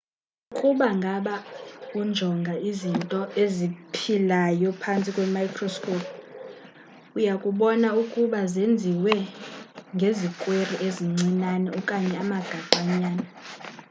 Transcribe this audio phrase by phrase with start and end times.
[0.51, 1.35] ukuba ngaba
[1.99, 6.07] unjonga izinto eziphilayo phantsi kwemicroscope
[7.17, 9.13] uyakubona ukuuba zenziwe
[9.95, 13.25] ngezikweri ezincinane okanye amagaqa nyana